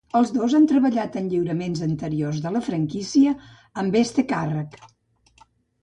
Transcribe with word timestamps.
Els 0.19 0.29
dos 0.35 0.53
han 0.59 0.63
treballat 0.71 1.17
en 1.21 1.27
lliuraments 1.33 1.83
anteriors 1.89 2.41
de 2.47 2.55
la 2.57 2.63
franquícia 2.71 3.37
amb 3.83 4.03
este 4.05 4.29
càrrec. 4.35 4.85